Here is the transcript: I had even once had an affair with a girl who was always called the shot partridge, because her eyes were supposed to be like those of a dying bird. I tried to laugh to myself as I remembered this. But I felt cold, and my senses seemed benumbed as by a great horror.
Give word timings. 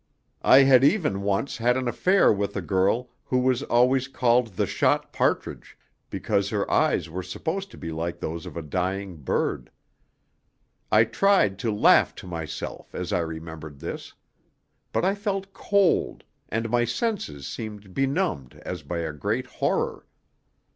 I 0.41 0.63
had 0.63 0.83
even 0.83 1.21
once 1.21 1.57
had 1.57 1.77
an 1.77 1.87
affair 1.87 2.33
with 2.33 2.55
a 2.55 2.61
girl 2.63 3.11
who 3.25 3.37
was 3.37 3.61
always 3.61 4.07
called 4.07 4.55
the 4.55 4.65
shot 4.65 5.13
partridge, 5.13 5.77
because 6.09 6.49
her 6.49 6.65
eyes 6.71 7.07
were 7.07 7.21
supposed 7.21 7.69
to 7.69 7.77
be 7.77 7.91
like 7.91 8.19
those 8.19 8.47
of 8.47 8.57
a 8.57 8.63
dying 8.63 9.17
bird. 9.17 9.69
I 10.91 11.03
tried 11.03 11.59
to 11.59 11.71
laugh 11.71 12.15
to 12.15 12.25
myself 12.25 12.95
as 12.95 13.13
I 13.13 13.19
remembered 13.19 13.77
this. 13.79 14.15
But 14.91 15.05
I 15.05 15.13
felt 15.13 15.53
cold, 15.53 16.23
and 16.49 16.71
my 16.71 16.83
senses 16.83 17.45
seemed 17.45 17.93
benumbed 17.93 18.55
as 18.65 18.81
by 18.81 19.01
a 19.01 19.13
great 19.13 19.45
horror. 19.45 20.07